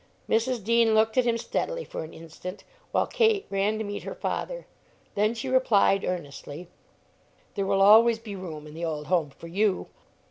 [0.27, 0.63] Mrs.
[0.63, 4.65] Dean looked at him steadily for an instant, while Kate ran to meet her father;
[5.13, 6.67] then she replied, earnestly,
[7.53, 9.89] "There will always be room in the old home for you.